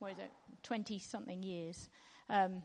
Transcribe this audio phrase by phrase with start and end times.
[0.00, 0.30] what is it,
[0.64, 1.88] 20 something years.
[2.28, 2.62] Um,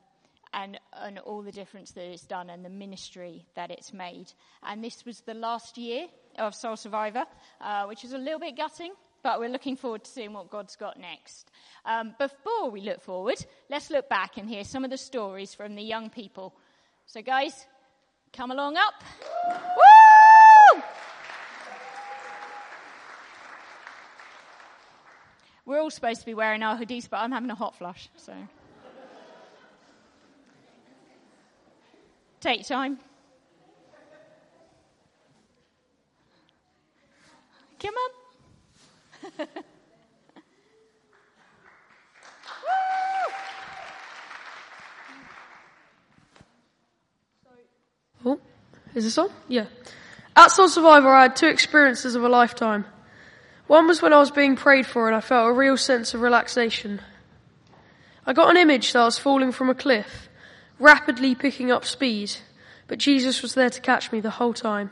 [0.53, 4.31] and, and all the difference that it's done and the ministry that it's made.
[4.63, 6.07] And this was the last year
[6.39, 7.25] of Soul Survivor,
[7.59, 10.77] uh, which is a little bit gutting, but we're looking forward to seeing what God's
[10.77, 11.51] got next.
[11.85, 15.75] Um, before we look forward, let's look back and hear some of the stories from
[15.75, 16.55] the young people.
[17.05, 17.65] So, guys,
[18.31, 19.03] come along up.
[19.49, 20.81] Woo!
[25.65, 28.33] We're all supposed to be wearing our hoodies, but I'm having a hot flush, so.
[32.39, 32.99] Take time.
[37.79, 39.47] Come on.
[48.27, 48.39] Oh,
[48.95, 49.29] is this on?
[49.47, 49.67] Yeah.
[50.35, 52.85] At Soul Survivor, I had two experiences of a lifetime.
[53.67, 56.21] One was when I was being prayed for and I felt a real sense of
[56.21, 57.01] relaxation.
[58.25, 60.29] I got an image that I was falling from a cliff,
[60.79, 62.31] rapidly picking up speed,
[62.87, 64.91] but Jesus was there to catch me the whole time.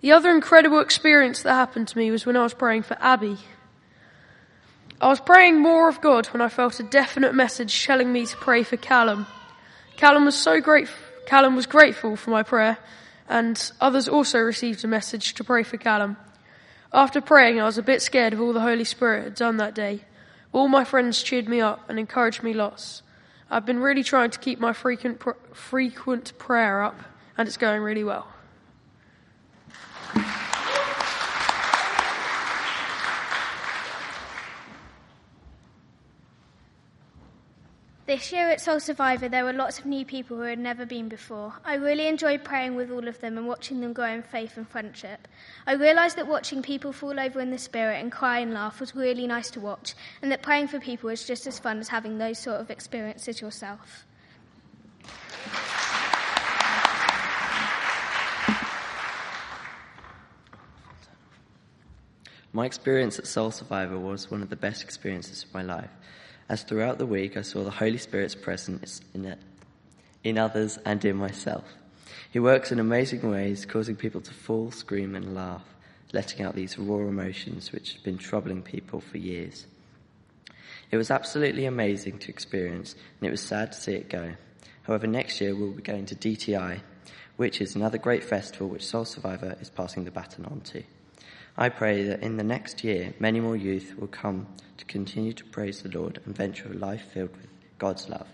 [0.00, 3.38] The other incredible experience that happened to me was when I was praying for Abby.
[5.00, 8.36] I was praying more of God when I felt a definite message telling me to
[8.36, 9.26] pray for Callum.
[9.96, 10.98] Callum was so grateful.
[11.26, 12.78] Callum was grateful for my prayer,
[13.28, 16.16] and others also received a message to pray for Callum.
[16.94, 19.74] After praying, I was a bit scared of all the Holy Spirit had done that
[19.74, 20.02] day.
[20.52, 23.02] All my friends cheered me up and encouraged me lots.
[23.50, 27.00] I've been really trying to keep my frequent, pr- frequent prayer up,
[27.38, 28.28] and it's going really well.
[38.12, 41.08] This year at Soul Survivor, there were lots of new people who had never been
[41.08, 41.54] before.
[41.64, 44.68] I really enjoyed praying with all of them and watching them grow in faith and
[44.68, 45.26] friendship.
[45.66, 48.94] I realised that watching people fall over in the spirit and cry and laugh was
[48.94, 52.18] really nice to watch, and that praying for people was just as fun as having
[52.18, 54.04] those sort of experiences yourself.
[62.52, 65.88] My experience at Soul Survivor was one of the best experiences of my life,
[66.48, 69.38] as throughout the week I saw the Holy Spirit's presence in, it,
[70.24, 71.64] in others and in myself.
[72.30, 75.64] He works in amazing ways, causing people to fall, scream, and laugh,
[76.12, 79.66] letting out these raw emotions which have been troubling people for years.
[80.90, 84.34] It was absolutely amazing to experience, and it was sad to see it go.
[84.82, 86.80] However, next year we'll be going to DTI,
[87.36, 90.82] which is another great festival which Soul Survivor is passing the baton on to.
[91.56, 94.46] I pray that in the next year, many more youth will come
[94.78, 97.48] to continue to praise the Lord and venture a life filled with
[97.78, 98.26] God's love.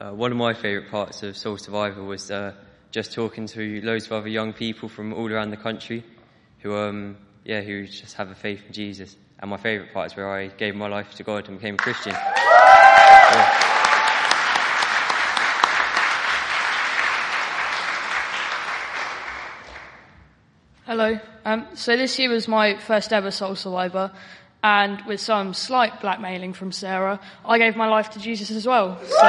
[0.00, 2.52] Uh, one of my favourite parts of Soul Survivor was uh,
[2.90, 6.02] just talking to loads of other young people from all around the country
[6.60, 9.16] who, um, yeah, who just have a faith in Jesus.
[9.38, 11.78] And my favourite part is where I gave my life to God and became a
[11.78, 12.12] Christian.
[12.12, 13.70] Yeah.
[20.86, 21.18] Hello.
[21.44, 24.10] Um, so this year was my first ever Soul Survivor,
[24.62, 28.98] and with some slight blackmailing from Sarah, I gave my life to Jesus as well.
[29.04, 29.06] So,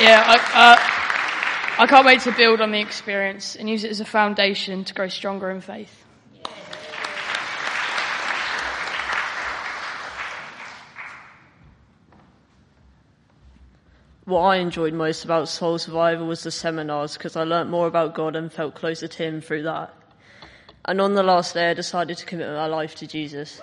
[0.00, 4.00] yeah, I, uh, I can't wait to build on the experience and use it as
[4.00, 6.04] a foundation to grow stronger in faith.
[14.30, 18.14] what I enjoyed most about Soul Survivor was the seminars because I learnt more about
[18.14, 19.92] God and felt closer to Him through that.
[20.90, 23.60] And on the last day, I decided to commit my life to Jesus.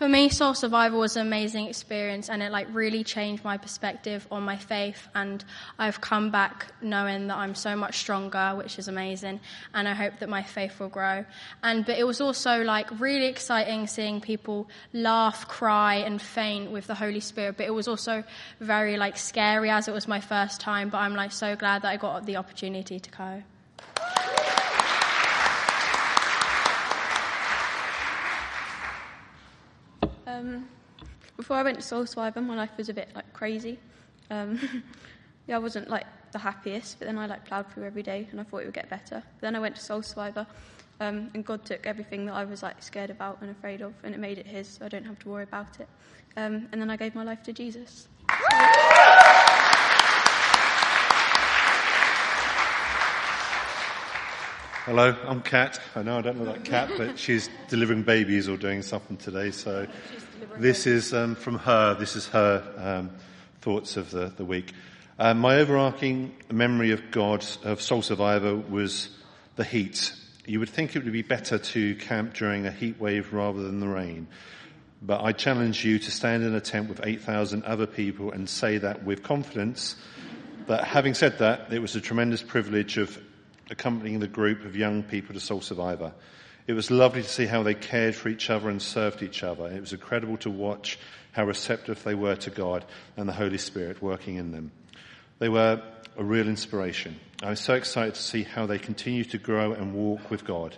[0.00, 4.26] For me, Soul survival was an amazing experience and it like really changed my perspective
[4.30, 5.44] on my faith and
[5.78, 9.40] I've come back knowing that I'm so much stronger, which is amazing,
[9.74, 11.26] and I hope that my faith will grow.
[11.62, 16.86] And but it was also like really exciting seeing people laugh, cry and faint with
[16.86, 18.24] the Holy Spirit, but it was also
[18.58, 21.88] very like scary as it was my first time, but I'm like so glad that
[21.88, 23.42] I got the opportunity to go.
[30.40, 30.66] Um,
[31.36, 33.78] before I went to Soul Survivor, my life was a bit like crazy.
[34.30, 34.58] Um,
[35.46, 38.40] yeah, I wasn't like the happiest, but then I like plowed through every day, and
[38.40, 39.22] I thought it would get better.
[39.22, 40.46] But then I went to Soul Survivor,
[41.00, 44.14] um, and God took everything that I was like scared about and afraid of, and
[44.14, 45.88] it made it His, so I don't have to worry about it.
[46.36, 48.08] Um, and then I gave my life to Jesus.
[54.84, 55.78] Hello, I'm Kat.
[55.94, 59.50] I know I don't look like Kat, but she's delivering babies or doing something today.
[59.50, 59.86] So
[60.56, 61.92] this is um, from her.
[61.92, 63.10] This is her um,
[63.60, 64.72] thoughts of the, the week.
[65.18, 69.10] Um, my overarching memory of God, of Soul Survivor, was
[69.56, 70.14] the heat.
[70.46, 73.80] You would think it would be better to camp during a heat wave rather than
[73.80, 74.28] the rain.
[75.02, 78.78] But I challenge you to stand in a tent with 8,000 other people and say
[78.78, 79.96] that with confidence.
[80.66, 83.18] But having said that, it was a tremendous privilege of
[83.70, 86.12] accompanying the group of young people to Soul Survivor.
[86.66, 89.66] It was lovely to see how they cared for each other and served each other.
[89.66, 90.98] It was incredible to watch
[91.32, 92.84] how receptive they were to God
[93.16, 94.72] and the Holy Spirit working in them.
[95.38, 95.82] They were
[96.16, 97.18] a real inspiration.
[97.42, 100.76] I was so excited to see how they continue to grow and walk with God.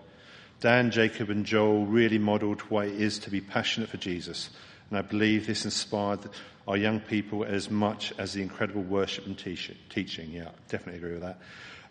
[0.60, 4.50] Dan, Jacob, and Joel really modeled what it is to be passionate for Jesus.
[4.88, 6.20] And I believe this inspired
[6.68, 10.30] our young people as much as the incredible worship and teaching.
[10.30, 11.40] Yeah, definitely agree with that.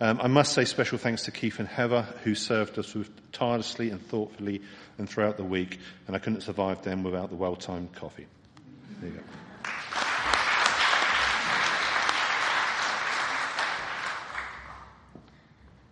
[0.02, 2.98] Um, I must say special thanks to Keith and Heather, who served us
[3.32, 4.64] tirelessly and thoughtfully
[4.98, 5.78] and throughout the week,
[6.08, 8.26] and I couldn't survive them without the well-timed coffee.
[9.00, 9.24] There you go.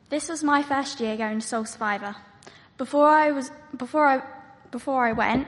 [0.09, 2.15] This was my first year going to Soul Survivor.
[2.79, 4.23] Before I was before I
[4.71, 5.45] before I went,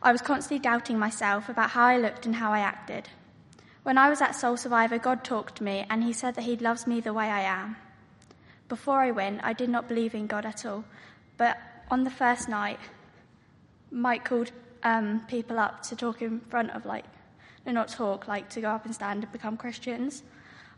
[0.00, 3.08] I was constantly doubting myself about how I looked and how I acted.
[3.82, 6.54] When I was at Soul Survivor, God talked to me and he said that he
[6.56, 7.74] loves me the way I am.
[8.74, 10.82] Before I went, I did not believe in God at all.
[11.36, 11.56] But
[11.92, 12.80] on the first night,
[13.92, 14.50] Mike called
[14.82, 17.04] um, people up to talk in front of, like,
[17.64, 20.24] no, not talk, like to go up and stand and become Christians.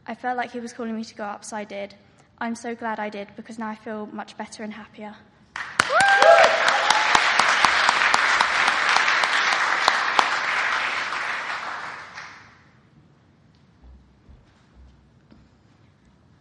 [0.06, 1.94] I felt like he was calling me to go up, so I did.
[2.36, 5.16] I'm so glad I did because now I feel much better and happier.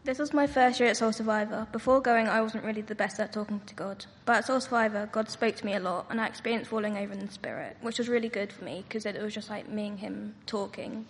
[0.06, 1.66] This was my first year at Soul Survivor.
[1.72, 4.06] Before going, I wasn't really the best at talking to God.
[4.26, 7.12] But at Soul Survivor, God spoke to me a lot, and I experienced falling over
[7.12, 9.88] in the Spirit, which was really good for me because it was just like me
[9.88, 11.08] and Him talking.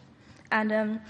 [0.50, 1.02] And um,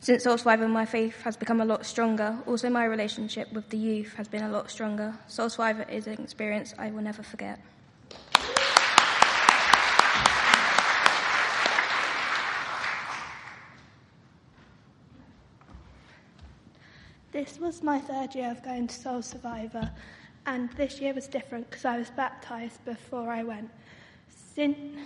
[0.00, 2.38] since Soul Survivor, my faith has become a lot stronger.
[2.46, 5.12] Also, my relationship with the youth has been a lot stronger.
[5.28, 7.60] Soul Survivor is an experience I will never forget.
[17.32, 19.88] This was my third year of going to Soul Survivor,
[20.46, 23.70] and this year was different because I was baptised before I went.
[24.28, 24.98] Since,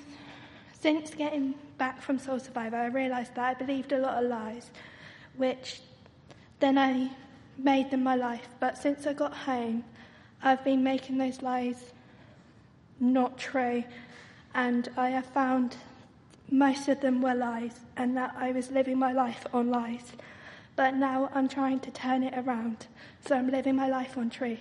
[0.81, 4.71] since getting back from Soul Survivor, I realised that I believed a lot of lies,
[5.37, 5.83] which
[6.61, 7.11] then I
[7.59, 8.49] made them my life.
[8.59, 9.85] But since I got home,
[10.43, 11.93] I've been making those lies
[13.01, 13.85] not true,
[14.55, 15.77] and I have found
[16.51, 20.13] most of them were lies, and that I was living my life on lies.
[20.77, 22.89] But now I'm trying to turn it around,
[23.25, 24.59] so I'm living my life on truth.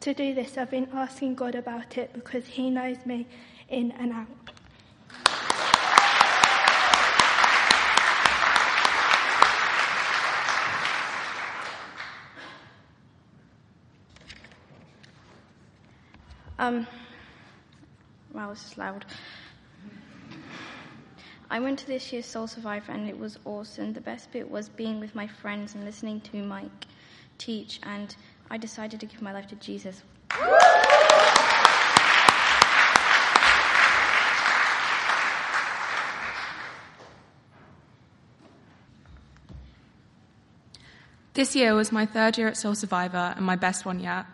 [0.00, 3.26] To do this, I've been asking God about it because He knows me
[3.68, 4.26] in and out.
[16.58, 16.86] Um,
[18.32, 19.04] wow, this is loud.
[21.50, 23.92] I went to this year's Soul Survivor and it was awesome.
[23.92, 26.86] The best bit was being with my friends and listening to Mike
[27.38, 28.14] teach, and
[28.50, 30.02] I decided to give my life to Jesus.
[41.34, 44.24] This year was my third year at Soul Survivor and my best one yet.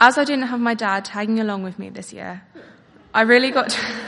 [0.00, 2.42] As I didn't have my dad tagging along with me this year,
[3.14, 4.05] I really got to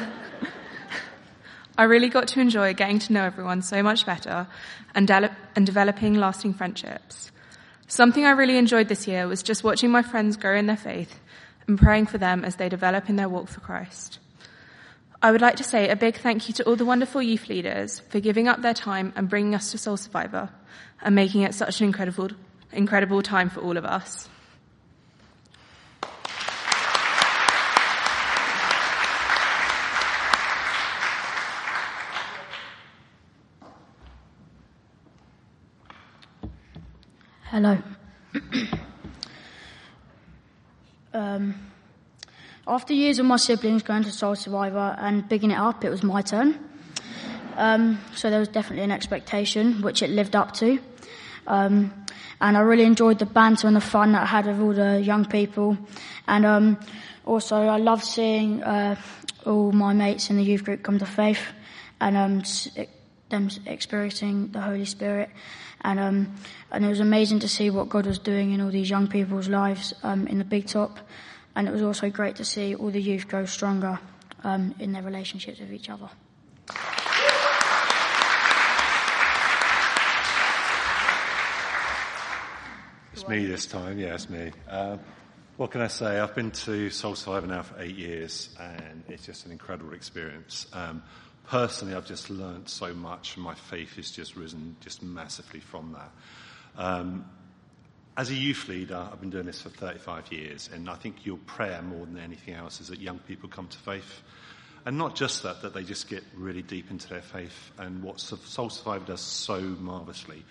[1.79, 4.49] I really got to enjoy getting to know everyone so much better
[4.97, 7.31] and, de- and developing lasting friendships.
[7.87, 11.21] Something I really enjoyed this year was just watching my friends grow in their faith
[11.69, 14.19] and praying for them as they develop in their walk for Christ.
[15.23, 18.01] I would like to say a big thank you to all the wonderful youth leaders
[18.09, 20.51] for giving up their time and bringing us to Soul Survivor
[21.01, 22.31] and making it such an incredible,
[22.73, 24.29] incredible time for all of us.
[37.61, 37.77] Hello.
[41.13, 41.57] um,
[42.69, 46.05] after years of my siblings going to Soul Survivor and bigging it up, it was
[46.05, 46.57] my turn.
[47.57, 50.79] Um, so there was definitely an expectation, which it lived up to.
[51.49, 51.93] Um,
[52.41, 55.01] and I really enjoyed the banter and the fun that I had with all the
[55.01, 55.77] young people.
[56.29, 56.79] And um,
[57.27, 58.95] also, I love seeing uh,
[59.45, 61.43] all my mates in the youth group come to faith
[62.01, 62.43] and um,
[63.31, 65.31] them experiencing the Holy Spirit.
[65.83, 66.35] And um,
[66.71, 69.49] and it was amazing to see what God was doing in all these young people's
[69.49, 70.99] lives um, in the Big Top.
[71.55, 73.99] And it was also great to see all the youth grow stronger
[74.45, 76.09] um, in their relationships with each other.
[83.13, 84.53] It's me this time, yeah, it's me.
[84.69, 85.01] Um,
[85.57, 86.21] what can I say?
[86.21, 90.69] I've been to Soul Survivor now for eight years, and it's just an incredible experience.
[90.73, 91.03] Um,
[91.49, 95.93] personally, I've just learned so much, and my faith has just risen just massively from
[95.95, 96.11] that.
[96.77, 97.25] Um,
[98.17, 101.39] as a youth leader, I've been doing this for 35 years, and I think your
[101.39, 104.23] prayer more than anything else is that young people come to faith.
[104.85, 107.71] And not just that, that they just get really deep into their faith.
[107.79, 110.45] And what Soul Survivor does so marvelously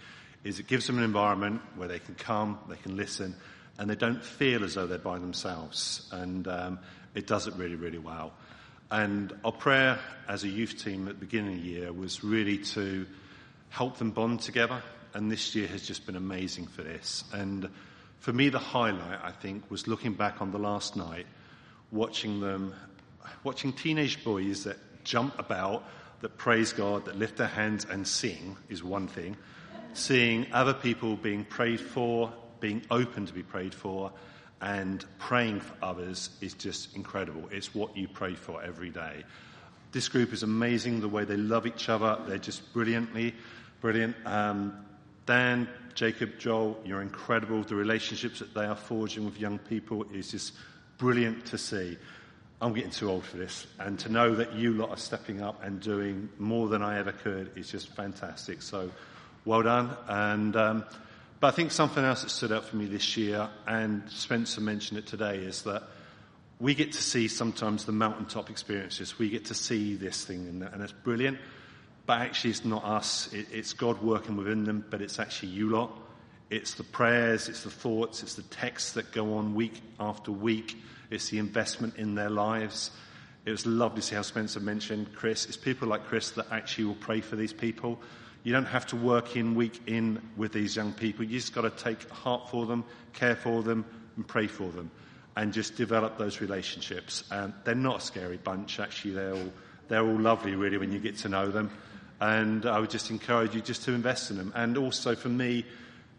[0.43, 3.35] is it gives them an environment where they can come, they can listen,
[3.77, 6.07] and they don't feel as though they're by themselves.
[6.11, 6.79] And um,
[7.15, 8.33] it does it really, really well.
[8.89, 12.59] And our prayer as a youth team at the beginning of the year was really
[12.59, 13.05] to
[13.69, 14.81] help them bond together.
[15.13, 17.23] And this year has just been amazing for this.
[17.33, 17.69] And
[18.19, 21.25] for me, the highlight, I think, was looking back on the last night,
[21.91, 22.73] watching them,
[23.43, 25.83] watching teenage boys that jump about,
[26.21, 29.35] that praise God, that lift their hands and sing is one thing.
[29.93, 34.11] Seeing other people being prayed for, being open to be prayed for,
[34.61, 37.47] and praying for others is just incredible.
[37.51, 39.23] It's what you pray for every day.
[39.91, 42.17] This group is amazing, the way they love each other.
[42.27, 43.35] They're just brilliantly,
[43.81, 44.15] brilliant.
[44.25, 44.85] Um,
[45.25, 47.63] Dan, Jacob, Joel, you're incredible.
[47.63, 50.53] The relationships that they are forging with young people is just
[50.97, 51.97] brilliant to see.
[52.59, 53.67] I'm getting too old for this.
[53.79, 57.11] And to know that you lot are stepping up and doing more than I ever
[57.11, 58.61] could is just fantastic.
[58.61, 58.89] So
[59.45, 59.95] well done.
[60.07, 60.85] And, um,
[61.39, 64.99] but I think something else that stood out for me this year, and Spencer mentioned
[64.99, 65.83] it today, is that
[66.59, 69.19] we get to see sometimes the mountaintop experiences.
[69.19, 71.37] We get to see this thing, and, it's brilliant.
[72.07, 73.31] But actually, it's not us.
[73.33, 75.91] It, it's God working within them, but it's actually you lot.
[76.49, 80.77] It's the prayers, it's the thoughts, it's the texts that go on week after week.
[81.11, 82.91] It's the investment in their lives.
[83.45, 85.45] It was lovely to see how Spencer mentioned Chris.
[85.45, 87.99] It's people like Chris that actually will pray for these people.
[88.47, 91.25] You don't have to work in week in with these young people.
[91.25, 93.83] You just got to take heart for them, care for them,
[94.15, 94.89] and pray for them,
[95.35, 97.25] and just develop those relationships.
[97.29, 98.79] And they're not a scary bunch.
[98.79, 99.51] Actually, they're all
[99.89, 101.71] they're all lovely, really, when you get to know them.
[102.21, 104.53] And I would just encourage you just to invest in them.
[104.55, 105.65] And also for me,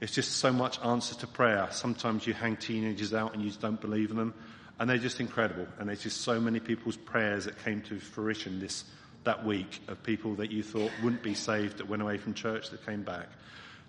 [0.03, 1.69] it's just so much answer to prayer.
[1.71, 4.35] Sometimes you hang teenagers out and you just don't believe in them.
[4.79, 5.67] And they're just incredible.
[5.79, 8.85] And there's just so many people's prayers that came to fruition this
[9.25, 12.71] that week of people that you thought wouldn't be saved that went away from church
[12.71, 13.27] that came back.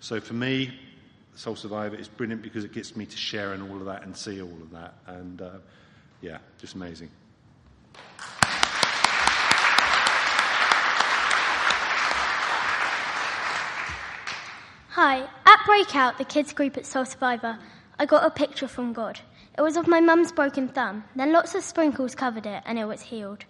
[0.00, 0.78] So for me,
[1.34, 4.16] Soul Survivor is brilliant because it gets me to share in all of that and
[4.16, 4.94] see all of that.
[5.06, 5.50] And uh,
[6.20, 7.10] yeah, just amazing.
[14.90, 17.58] Hi, at Breakout, the kids group at Soul Survivor,
[17.98, 19.20] I got a picture from God.
[19.56, 22.84] It was of my mum's broken thumb, then lots of sprinkles covered it, and it
[22.84, 23.44] was healed.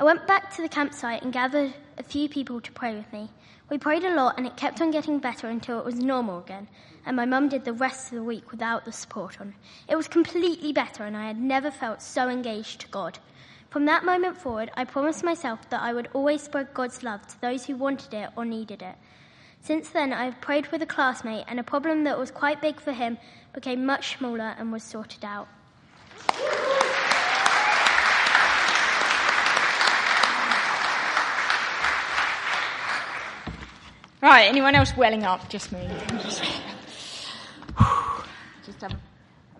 [0.00, 3.28] I went back to the campsite and gathered a few people to pray with me.
[3.68, 6.68] We prayed a lot and it kept on getting better until it was normal again,
[7.04, 9.52] and my mum did the rest of the week without the support on.
[9.88, 13.18] It was completely better and I had never felt so engaged to God.
[13.68, 17.40] From that moment forward, I promised myself that I would always spread God's love to
[17.42, 18.94] those who wanted it or needed it.
[19.60, 22.80] Since then, I have prayed with a classmate, and a problem that was quite big
[22.80, 23.18] for him
[23.52, 25.46] became much smaller and was sorted out.
[34.30, 35.48] Right, anyone else welling up?
[35.48, 35.80] Just me.
[38.64, 39.00] Just, have, have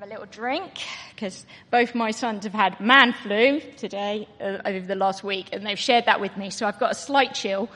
[0.01, 0.71] a little drink
[1.13, 5.67] because both my sons have had man flu today uh, over the last week and
[5.67, 6.51] they've shared that with me.
[6.51, 7.69] So I've got a slight chill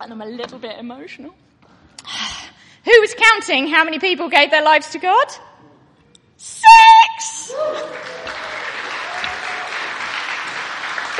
[0.00, 1.32] and I'm a little bit emotional.
[2.84, 5.28] Who was counting how many people gave their lives to God?
[6.38, 7.52] Six!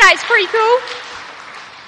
[0.00, 1.04] That's pretty cool.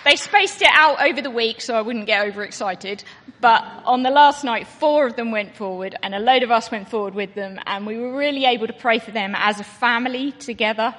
[0.07, 3.03] They spaced it out over the week so I wouldn't get overexcited.
[3.41, 6.71] But on the last night, four of them went forward and a load of us
[6.71, 9.65] went forward with them and we were really able to pray for them as a
[9.65, 10.95] family together.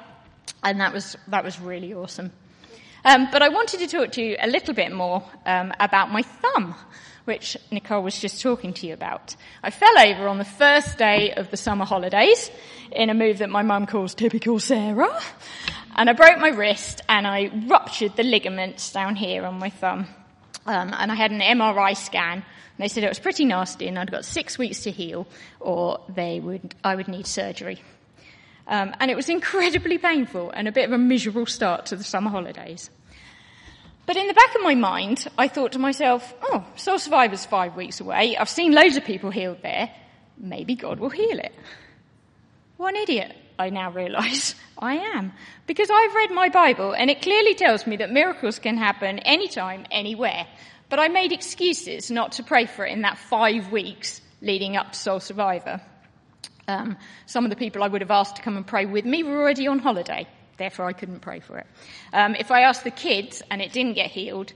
[0.61, 2.33] And that was, that was really awesome.
[3.05, 6.23] Um, but I wanted to talk to you a little bit more um, about my
[6.23, 6.75] thumb,
[7.23, 9.37] which Nicole was just talking to you about.
[9.63, 12.51] I fell over on the first day of the summer holidays
[12.91, 15.17] in a move that my mum calls typical Sarah.
[15.97, 20.07] And I broke my wrist and I ruptured the ligaments down here on my thumb.
[20.67, 22.33] Um, and I had an MRI scan.
[22.33, 22.43] And
[22.77, 25.27] they said it was pretty nasty and I'd got six weeks to heal
[25.59, 27.81] or they would, I would need surgery.
[28.67, 32.03] Um, and it was incredibly painful and a bit of a miserable start to the
[32.03, 32.91] summer holidays.
[34.05, 37.75] But in the back of my mind, I thought to myself, oh, Soul Survivor's five
[37.75, 38.37] weeks away.
[38.37, 39.89] I've seen loads of people healed there.
[40.37, 41.53] Maybe God will heal it.
[42.77, 45.33] What an idiot, I now realise I am.
[45.65, 49.85] Because I've read my Bible and it clearly tells me that miracles can happen anytime,
[49.91, 50.47] anywhere.
[50.89, 54.93] But I made excuses not to pray for it in that five weeks leading up
[54.93, 55.81] to Soul Survivor.
[56.67, 59.23] Um, some of the people I would have asked to come and pray with me
[59.23, 61.67] were already on holiday, therefore I couldn't pray for it.
[62.13, 64.53] Um, if I asked the kids and it didn't get healed,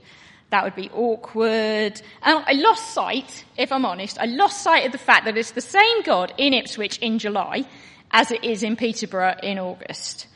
[0.50, 2.00] that would be awkward.
[2.22, 5.52] And I lost sight, if I'm honest, I lost sight of the fact that it's
[5.52, 7.64] the same God in Ipswich in July
[8.12, 10.26] as it is in Peterborough in August.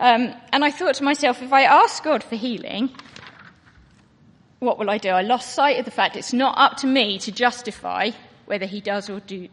[0.00, 2.90] Um, and I thought to myself, if I ask God for healing,
[4.58, 5.10] what will I do?
[5.10, 8.10] I lost sight of the fact it's not up to me to justify
[8.46, 9.48] whether he does or do,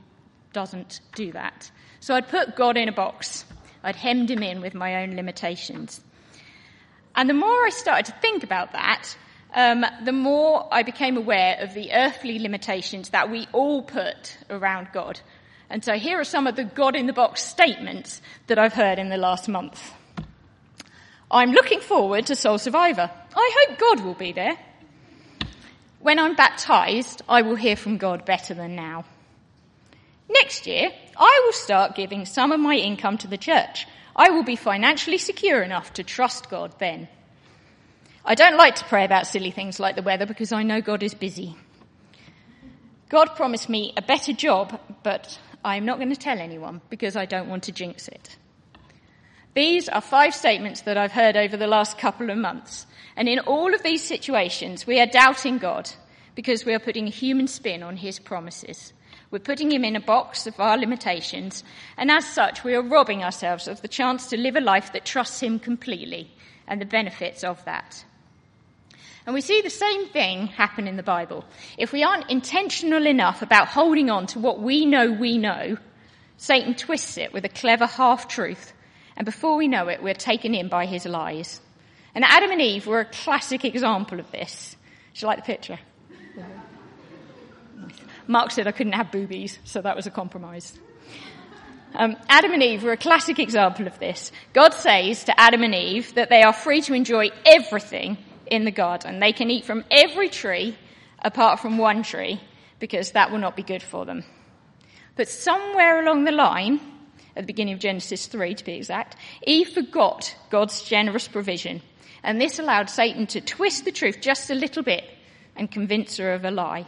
[0.54, 1.70] doesn't do that.
[2.00, 3.46] So I'd put God in a box.
[3.84, 6.01] I'd hemmed him in with my own limitations.
[7.16, 9.16] And the more I started to think about that,
[9.54, 14.89] um, the more I became aware of the earthly limitations that we all put around
[14.94, 15.20] God.
[15.69, 18.97] And so here are some of the God in the box statements that I've heard
[18.97, 19.93] in the last month.
[21.31, 23.11] I'm looking forward to Soul Survivor.
[23.35, 24.57] I hope God will be there.
[25.99, 29.05] When I'm baptized, I will hear from God better than now.
[30.27, 33.85] Next year, I will start giving some of my income to the church.
[34.15, 37.07] I will be financially secure enough to trust God then.
[38.25, 41.03] I don't like to pray about silly things like the weather because I know God
[41.03, 41.55] is busy.
[43.09, 47.25] God promised me a better job, but I'm not going to tell anyone because I
[47.25, 48.38] don't want to jinx it.
[49.56, 52.86] These are five statements that I've heard over the last couple of months.
[53.16, 55.89] And in all of these situations, we are doubting God
[56.36, 58.93] because we are putting a human spin on his promises.
[59.32, 61.63] We're putting him in a box of our limitations,
[61.98, 65.06] and as such, we are robbing ourselves of the chance to live a life that
[65.06, 66.32] trusts him completely
[66.67, 68.06] and the benefits of that.
[69.30, 71.46] And we see the same thing happen in the Bible.
[71.78, 75.78] If we aren't intentional enough about holding on to what we know we know,
[76.38, 78.74] Satan twists it with a clever half truth,
[79.15, 81.62] and before we know it, we're taken in by his lies.
[82.15, 84.76] And Adam and Eve were a classic example of this.
[85.13, 85.78] Do you like the picture?
[88.26, 90.74] Mark said I couldn't have boobies, so that was a compromise.
[91.94, 94.32] Um, Adam and Eve were a classic example of this.
[94.54, 98.18] God says to Adam and Eve that they are free to enjoy everything
[98.49, 99.19] in the garden.
[99.19, 100.77] They can eat from every tree
[101.23, 102.39] apart from one tree
[102.79, 104.23] because that will not be good for them.
[105.15, 106.79] But somewhere along the line,
[107.35, 111.81] at the beginning of Genesis 3 to be exact, Eve forgot God's generous provision.
[112.23, 115.03] And this allowed Satan to twist the truth just a little bit
[115.55, 116.85] and convince her of a lie.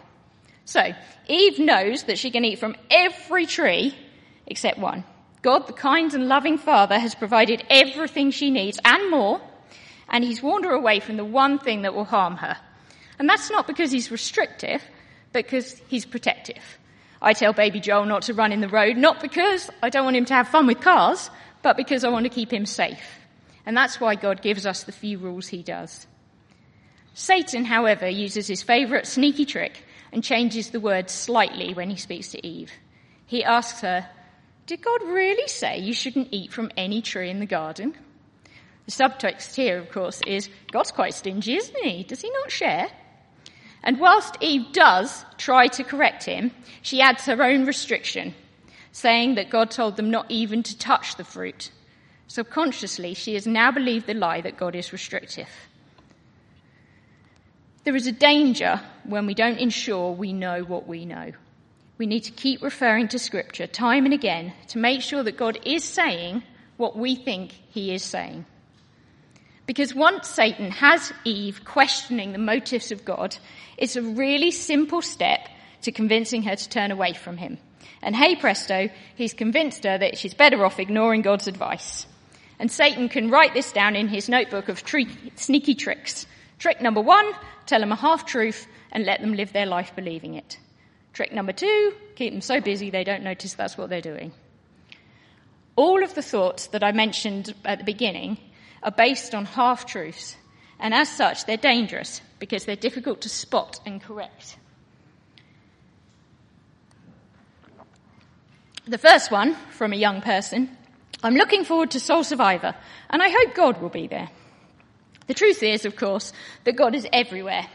[0.66, 0.94] So,
[1.28, 3.96] Eve knows that she can eat from every tree
[4.48, 5.04] except one.
[5.42, 9.42] God, the kind and loving Father, has provided everything she needs and more,
[10.12, 12.58] and he's warned her away from the one thing that will harm her.
[13.18, 14.84] And that's not because he's restrictive,
[15.32, 16.62] but because he's protective.
[17.22, 20.18] I tell baby Joel not to run in the road, not because I don't want
[20.18, 21.30] him to have fun with cars,
[21.62, 23.02] but because I want to keep him safe.
[23.66, 26.08] And that's why God gives us the few rules he does.
[27.14, 32.30] Satan, however, uses his favourite sneaky trick and changes the words slightly when he speaks
[32.30, 32.72] to Eve.
[33.28, 34.10] He asks her,
[34.66, 37.96] Did God really say you shouldn't eat from any tree in the garden?
[38.86, 42.04] The subtext here, of course, is God's quite stingy, isn't he?
[42.04, 42.88] Does he not share?
[43.84, 48.36] And whilst Eve does try to correct him, she adds her own restriction,
[48.92, 51.72] saying that God told them not even to touch the fruit.
[52.28, 55.50] Subconsciously, she has now believed the lie that God is restrictive.
[57.84, 61.32] There is a danger when we don't ensure we know what we know.
[61.98, 65.60] We need to keep referring to Scripture time and again to make sure that God
[65.66, 66.44] is saying
[66.78, 68.46] what we think He is saying.
[69.66, 73.38] Because once Satan has Eve questioning the motives of God,
[73.78, 75.48] it's a really simple step
[75.84, 77.58] to convincing her to turn away from him.
[78.02, 82.06] And hey presto, he's convinced her that she's better off ignoring God's advice.
[82.60, 86.26] And Satan can write this down in his notebook of tre- sneaky tricks.
[86.60, 87.26] Trick number one,
[87.66, 90.60] tell them a half truth and let them live their life believing it.
[91.14, 94.32] Trick number two, keep them so busy they don't notice that's what they're doing.
[95.76, 98.38] All of the thoughts that I mentioned at the beginning
[98.84, 100.36] are based on half truths,
[100.80, 104.58] and as such, they're dangerous because they're difficult to spot and correct.
[108.88, 110.76] The first one, from a young person,
[111.24, 112.76] I'm looking forward to Soul Survivor,
[113.10, 114.30] and I hope God will be there.
[115.28, 117.68] The truth is, of course, that God is everywhere.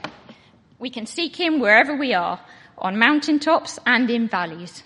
[0.78, 2.40] We can seek Him wherever we are,
[2.76, 4.82] on mountaintops and in valleys.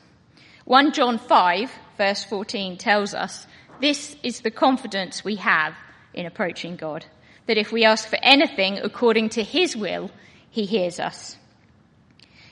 [0.66, 3.46] 1 John 5, verse 14 tells us
[3.80, 5.74] this is the confidence we have
[6.14, 7.06] in approaching God,
[7.46, 10.10] that if we ask for anything according to His will,
[10.50, 11.36] He hears us.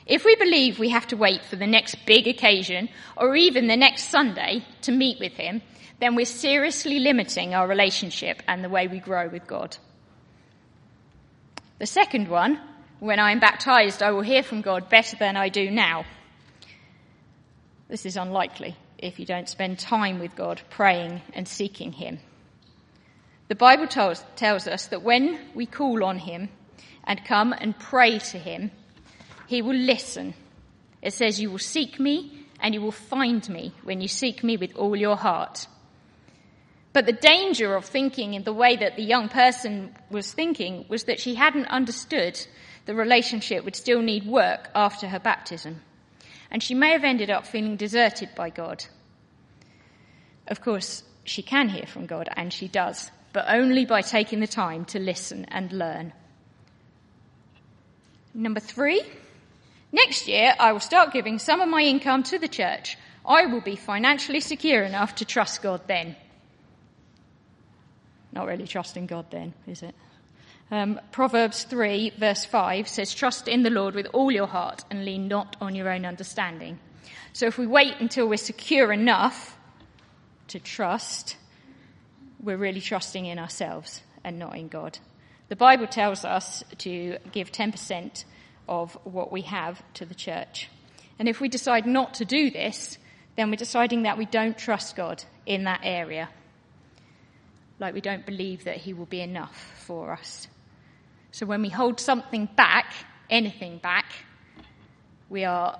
[0.06, 3.76] If we believe we have to wait for the next big occasion or even the
[3.76, 5.60] next Sunday to meet with Him,
[6.00, 9.76] then we're seriously limiting our relationship and the way we grow with God.
[11.78, 12.60] The second one,
[13.00, 16.04] when I am baptized, I will hear from God better than I do now.
[17.88, 22.18] This is unlikely if you don't spend time with God praying and seeking Him.
[23.48, 26.50] The Bible tells, tells us that when we call on Him
[27.04, 28.70] and come and pray to Him,
[29.46, 30.34] He will listen.
[31.00, 34.56] It says, You will seek me and you will find me when you seek me
[34.56, 35.66] with all your heart.
[36.92, 41.04] But the danger of thinking in the way that the young person was thinking was
[41.04, 42.40] that she hadn't understood
[42.86, 45.82] the relationship would still need work after her baptism.
[46.50, 48.84] And she may have ended up feeling deserted by God.
[50.46, 54.46] Of course, she can hear from God, and she does, but only by taking the
[54.46, 56.12] time to listen and learn.
[58.34, 59.02] Number three,
[59.92, 62.96] next year I will start giving some of my income to the church.
[63.26, 66.16] I will be financially secure enough to trust God then.
[68.32, 69.94] Not really trusting God then, is it?
[70.70, 75.04] Um, Proverbs 3, verse 5 says, Trust in the Lord with all your heart and
[75.04, 76.78] lean not on your own understanding.
[77.32, 79.56] So if we wait until we're secure enough
[80.48, 81.36] to trust,
[82.42, 84.98] we're really trusting in ourselves and not in God.
[85.48, 88.24] The Bible tells us to give 10%
[88.68, 90.68] of what we have to the church.
[91.18, 92.98] And if we decide not to do this,
[93.36, 96.28] then we're deciding that we don't trust God in that area
[97.80, 100.48] like we don't believe that He will be enough for us.
[101.30, 102.92] So when we hold something back,
[103.30, 104.06] anything back,
[105.28, 105.78] we are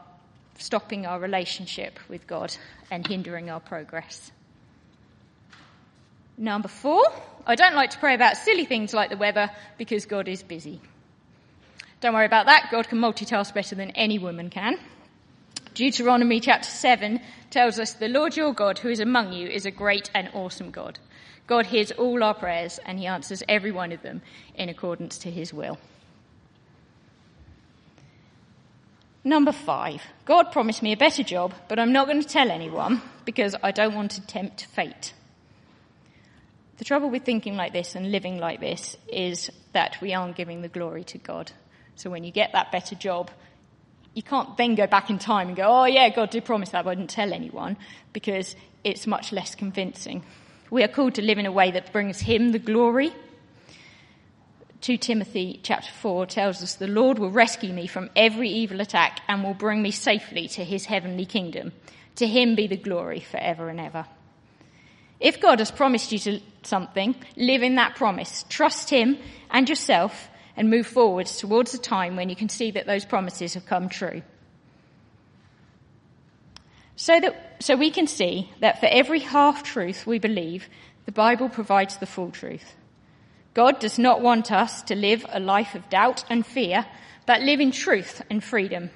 [0.59, 2.55] stopping our relationship with God
[2.91, 4.31] and hindering our progress.
[6.41, 7.03] Number four,
[7.45, 10.81] I don't like to pray about silly things like the weather because God is busy.
[12.01, 12.69] Don't worry about that.
[12.71, 14.79] God can multitask better than any woman can.
[15.75, 17.21] Deuteronomy chapter 7
[17.51, 20.71] tells us the Lord your God who is among you is a great and awesome
[20.71, 21.01] God.
[21.49, 24.23] God hears all our prayers and he answers every one of them
[24.55, 25.79] in accordance to his will.
[29.25, 33.03] Number five, God promised me a better job, but I'm not going to tell anyone
[33.25, 35.15] because I don't want to tempt fate.
[36.79, 40.63] The trouble with thinking like this and living like this is that we aren't giving
[40.63, 41.51] the glory to God.
[41.97, 43.31] So when you get that better job,
[44.15, 46.85] you can't then go back in time and go, oh yeah, God did promise that,
[46.85, 47.77] but I didn't tell anyone,
[48.13, 50.25] because it's much less convincing.
[50.71, 53.13] We are called to live in a way that brings him the glory.
[54.81, 59.21] 2 Timothy chapter 4 tells us the Lord will rescue me from every evil attack
[59.27, 61.73] and will bring me safely to his heavenly kingdom.
[62.17, 64.07] To him be the glory forever and ever.
[65.21, 68.45] If God has promised you to something, live in that promise.
[68.49, 69.19] Trust him
[69.51, 73.55] and yourself and move forwards towards a time when you can see that those promises
[73.55, 74.23] have come true.
[76.97, 80.69] So that, so we can see that for every half truth we believe,
[81.07, 82.75] the Bible provides the full truth.
[83.55, 86.87] God does not want us to live a life of doubt and fear,
[87.25, 88.91] but live in truth and freedom.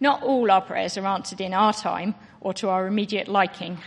[0.00, 3.78] Not all our prayers are answered in our time or to our immediate liking.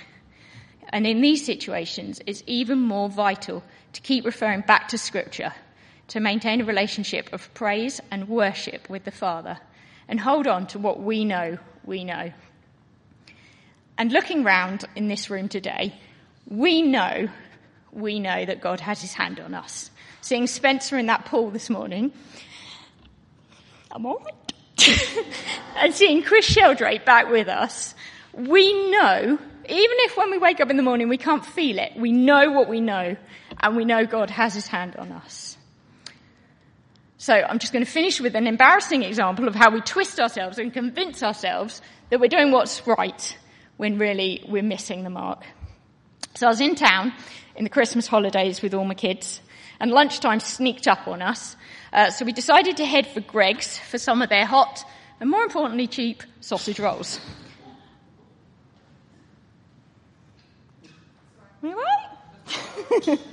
[0.92, 5.54] And in these situations, it's even more vital to keep referring back to Scripture,
[6.10, 9.60] to maintain a relationship of praise and worship with the Father,
[10.08, 12.32] and hold on to what we know we know.
[13.98, 15.94] And looking round in this room today,
[16.48, 17.30] we know,
[17.92, 19.92] we know that God has his hand on us.
[20.22, 22.12] Seeing Spencer in that pool this morning,
[23.92, 24.88] I'm all right.
[25.78, 27.94] and seeing Chris Sheldrake back with us,
[28.34, 29.38] we know,
[29.72, 32.52] even if when we wake up in the morning we can't feel it, we know
[32.52, 33.16] what we know,
[33.60, 35.58] and we know God has his hand on us.
[37.18, 40.58] So I'm just going to finish with an embarrassing example of how we twist ourselves
[40.58, 43.38] and convince ourselves that we're doing what's right
[43.78, 45.44] when really we're missing the mark.
[46.36, 47.14] So I was in town
[47.56, 49.42] in the Christmas holidays with all my kids,
[49.80, 51.56] and lunchtime sneaked up on us.
[51.94, 54.84] Uh, so we decided to head for Greggs for some of their hot
[55.20, 57.20] and, more importantly, cheap sausage rolls.
[61.64, 63.20] You right?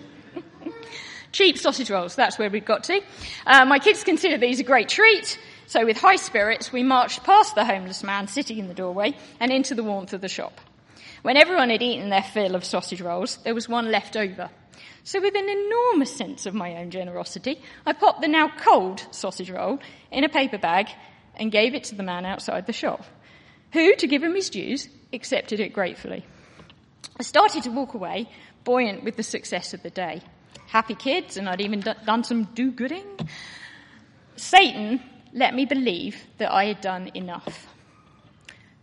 [1.33, 3.01] cheap sausage rolls, that's where we've got to.
[3.47, 7.55] Uh, my kids consider these a great treat, so with high spirits, we marched past
[7.55, 10.61] the homeless man sitting in the doorway and into the warmth of the shop.
[11.23, 14.51] When everyone had eaten their fill of sausage rolls, there was one left over.
[15.05, 19.51] So, with an enormous sense of my own generosity, I popped the now cold sausage
[19.51, 19.79] roll
[20.11, 20.89] in a paper bag
[21.35, 23.05] and gave it to the man outside the shop,
[23.73, 26.25] who, to give him his dues, accepted it gratefully.
[27.19, 28.29] I started to walk away,
[28.65, 30.23] buoyant with the success of the day.
[30.69, 33.07] Happy kids, and I'd even done some do gooding.
[34.37, 35.01] Satan
[35.33, 37.67] let me believe that I had done enough.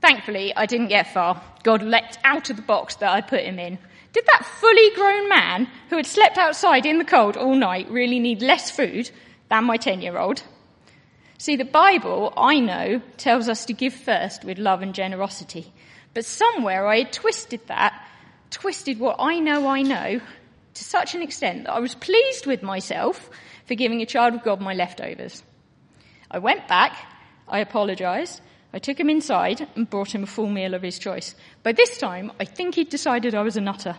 [0.02, 1.42] Thankfully, I didn't get far.
[1.64, 3.80] God leapt out of the box that I put him in.
[4.14, 8.20] Did that fully grown man who had slept outside in the cold all night really
[8.20, 9.10] need less food
[9.50, 10.44] than my 10 year old?
[11.38, 15.74] See, the Bible, I know, tells us to give first with love and generosity.
[16.16, 17.94] But somewhere I had twisted that,
[18.50, 20.22] twisted what I know I know,
[20.74, 23.30] to such an extent that I was pleased with myself
[23.66, 25.44] for giving a child of God my leftovers.
[26.32, 26.98] I went back,
[27.48, 28.42] I apologised,
[28.74, 31.36] I took him inside and brought him a full meal of his choice.
[31.64, 33.96] By this time, I think he'd decided I was a nutter.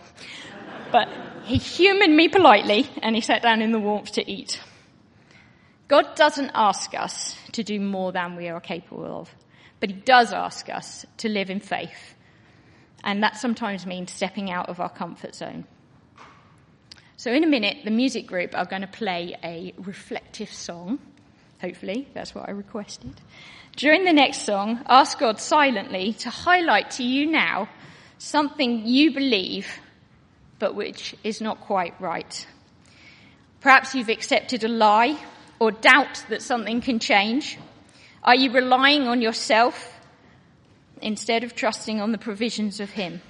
[0.91, 1.09] But
[1.43, 4.59] he humoured me politely and he sat down in the warmth to eat.
[5.87, 9.35] God doesn't ask us to do more than we are capable of,
[9.79, 12.15] but He does ask us to live in faith.
[13.03, 15.65] And that sometimes means stepping out of our comfort zone.
[17.15, 20.99] So, in a minute, the music group are going to play a reflective song.
[21.61, 23.13] Hopefully, that's what I requested.
[23.75, 27.69] During the next song, ask God silently to highlight to you now
[28.17, 29.67] something you believe,
[30.59, 32.47] but which is not quite right.
[33.61, 35.17] Perhaps you've accepted a lie
[35.59, 37.57] or doubt that something can change?
[38.27, 39.97] Are you relying on yourself
[41.01, 43.21] instead of trusting on the provisions of Him?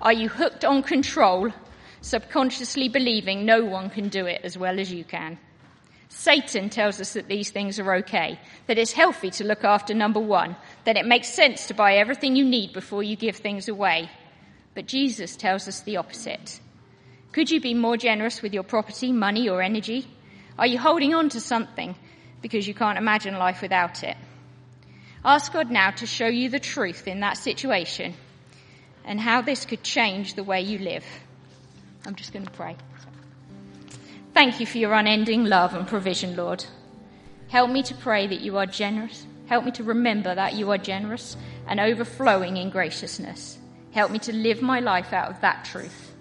[0.00, 1.52] Are you hooked on control,
[2.00, 5.38] subconsciously believing no one can do it as well as you can?
[6.08, 10.20] Satan tells us that these things are okay, that it's healthy to look after number
[10.20, 14.08] one, that it makes sense to buy everything you need before you give things away.
[14.74, 16.60] But Jesus tells us the opposite.
[17.32, 20.06] Could you be more generous with your property, money, or energy?
[20.58, 21.94] Are you holding on to something
[22.42, 24.16] because you can't imagine life without it?
[25.24, 28.14] Ask God now to show you the truth in that situation
[29.04, 31.04] and how this could change the way you live.
[32.04, 32.76] I'm just going to pray.
[34.34, 36.64] Thank you for your unending love and provision, Lord.
[37.48, 39.26] Help me to pray that you are generous.
[39.46, 43.58] Help me to remember that you are generous and overflowing in graciousness.
[43.92, 46.14] Help me to live my life out of that truth.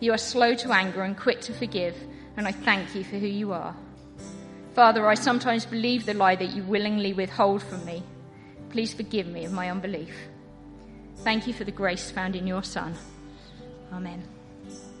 [0.00, 1.96] You are slow to anger and quick to forgive
[2.36, 3.74] and I thank you for who you are.
[4.76, 8.02] Father, I sometimes believe the lie that you willingly withhold from me.
[8.68, 10.14] Please forgive me of my unbelief.
[11.24, 12.94] Thank you for the grace found in your Son.
[13.90, 14.35] Amen.